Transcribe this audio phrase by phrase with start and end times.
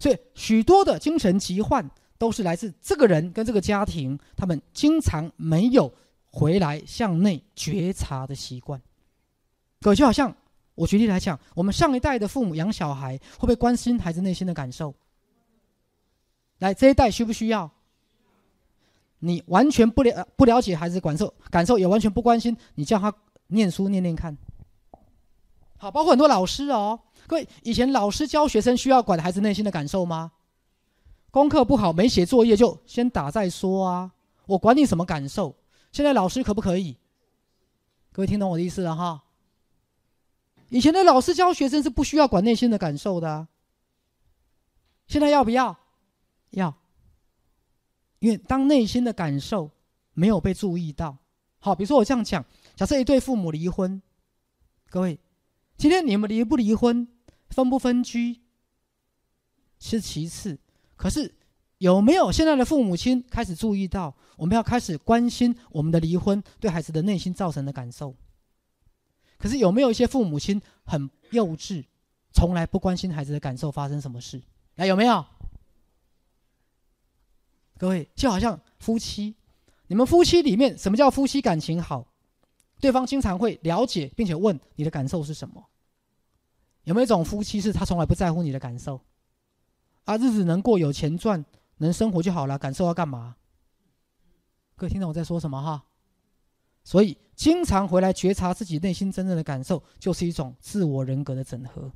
[0.00, 1.88] 所以许多的精神疾患
[2.18, 5.92] 都是来自这个人跟这个家庭，他们经常没有
[6.24, 8.80] 回来向内觉察的习惯。
[9.80, 10.34] 可就好像
[10.74, 14.94] 我举例来讲，我们上一代的父母养小孩，会不会关心孩子内心的感受？
[16.58, 17.70] 来，这一代需不需要？
[19.18, 23.14] 你完全不了不了解孩子感受，感受也完全不关心，你叫他
[23.48, 24.34] 念书念念看。
[25.80, 30.30] 好，包括很多老师哦，各位，以前老师教学生需要管孩子内心的感受吗？
[31.30, 34.12] 功课不好没写作业就先打再说啊，
[34.44, 35.56] 我管你什么感受？
[35.90, 36.98] 现在老师可不可以？
[38.12, 39.24] 各位听懂我的意思了哈？
[40.68, 43.48] 以前的老师教学生是不需要管内心的感受的，
[45.06, 45.78] 现在要不要？
[46.50, 46.74] 要。
[48.18, 49.70] 因为当内心的感受
[50.12, 51.16] 没有被注意到，
[51.58, 52.44] 好，比如说我这样讲，
[52.76, 54.02] 假设一对父母离婚，
[54.90, 55.18] 各位，
[55.80, 57.08] 今天你们离不离婚，
[57.48, 58.38] 分不分居，
[59.78, 60.58] 是其次，
[60.94, 61.34] 可是
[61.78, 68.14] 有没有现在的父母亲开始注意到，我们要开始关心我们的离婚对孩子的内心造成的感受？
[69.38, 71.82] 可是有没有一些父母亲很幼稚，
[72.30, 74.42] 从来不关心孩子的感受，发生什么事？
[74.74, 75.24] 来，有没有？
[77.78, 79.34] 各位，就好像夫妻，
[79.86, 82.06] 你们夫妻里面什么叫夫妻感情好？
[82.82, 85.66] 对方经常会了解并且问你的感受是什么？
[86.84, 89.00] 有没有一种夫妻是他从来不在乎你的感受？
[90.04, 91.44] 啊，日子能过有钱赚，
[91.78, 93.36] 能生活就好了，感受要干嘛？
[94.76, 95.84] 各位听懂我在说什么哈？
[96.82, 101.92] 所以，经常回来觉察自己内心真正的感受，就是一种自我人格的整合。